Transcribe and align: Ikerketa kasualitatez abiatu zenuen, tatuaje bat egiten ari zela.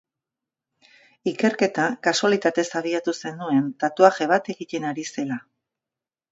Ikerketa 1.31 1.85
kasualitatez 2.07 2.65
abiatu 2.81 3.15
zenuen, 3.19 3.69
tatuaje 3.85 4.31
bat 4.35 4.53
egiten 4.57 4.93
ari 4.95 5.09
zela. 5.15 5.41